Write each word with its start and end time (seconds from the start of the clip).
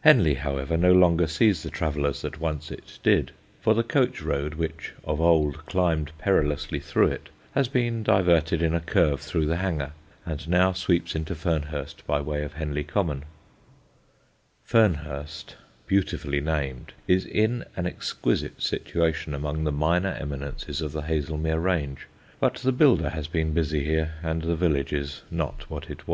Henley, 0.00 0.32
however, 0.36 0.78
no 0.78 0.92
longer 0.94 1.26
sees 1.26 1.62
the 1.62 1.68
travellers 1.68 2.22
that 2.22 2.40
once 2.40 2.70
it 2.70 2.98
did, 3.02 3.32
for 3.60 3.74
the 3.74 3.82
coach 3.82 4.22
road, 4.22 4.54
which 4.54 4.94
of 5.04 5.20
old 5.20 5.66
climbed 5.66 6.10
perilously 6.16 6.80
through 6.80 7.08
it, 7.08 7.28
has 7.54 7.68
been 7.68 8.02
diverted 8.02 8.62
in 8.62 8.72
a 8.74 8.80
curve 8.80 9.20
through 9.20 9.44
the 9.44 9.58
hanger, 9.58 9.92
and 10.24 10.48
now 10.48 10.72
sweeps 10.72 11.14
into 11.14 11.34
Fernhurst 11.34 11.96
by 12.06 12.18
way 12.22 12.42
of 12.42 12.54
Henley 12.54 12.82
Common. 12.82 13.24
[Illustration: 14.56 14.64
Blackdown.] 14.64 14.64
[Sidenote: 14.64 14.64
FERNHURST] 15.18 15.48
Fernhurst, 15.48 15.54
beautifully 15.86 16.40
named, 16.40 16.92
is 17.06 17.26
in 17.26 17.64
an 17.76 17.86
exquisite 17.86 18.62
situation 18.62 19.34
among 19.34 19.64
the 19.64 19.70
minor 19.70 20.16
eminences 20.18 20.80
of 20.80 20.92
the 20.92 21.02
Haslemere 21.02 21.60
range, 21.60 22.06
but 22.40 22.54
the 22.54 22.72
builder 22.72 23.10
has 23.10 23.28
been 23.28 23.52
busy 23.52 23.84
here, 23.84 24.14
and 24.22 24.40
the 24.40 24.56
village 24.56 24.94
is 24.94 25.24
not 25.30 25.68
what 25.68 25.90
it 25.90 26.08
was. 26.08 26.12